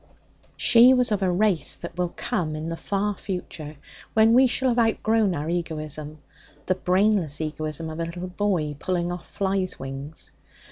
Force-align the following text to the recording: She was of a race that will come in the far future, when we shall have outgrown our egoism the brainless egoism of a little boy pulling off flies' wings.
She 0.57 0.95
was 0.95 1.11
of 1.11 1.21
a 1.21 1.29
race 1.31 1.77
that 1.77 1.95
will 1.95 2.11
come 2.15 2.55
in 2.55 2.69
the 2.69 2.75
far 2.75 3.15
future, 3.15 3.75
when 4.15 4.33
we 4.33 4.47
shall 4.47 4.69
have 4.69 4.79
outgrown 4.79 5.35
our 5.35 5.47
egoism 5.47 6.17
the 6.65 6.73
brainless 6.73 7.39
egoism 7.39 7.87
of 7.91 7.99
a 7.99 8.05
little 8.05 8.29
boy 8.29 8.75
pulling 8.79 9.11
off 9.11 9.27
flies' 9.29 9.77
wings. 9.77 10.31